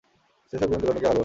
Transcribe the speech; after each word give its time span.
যে 0.53 0.55
সব 0.59 0.67
জীবন্ত 0.67 0.83
প্রাণীকে 0.83 1.07
ভালবাসে। 1.07 1.19